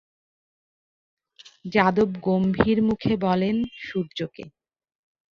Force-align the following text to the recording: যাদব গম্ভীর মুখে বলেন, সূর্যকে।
যাদব 1.65 2.09
গম্ভীর 2.21 2.77
মুখে 2.83 3.13
বলেন, 3.17 3.55
সূর্যকে। 3.81 4.43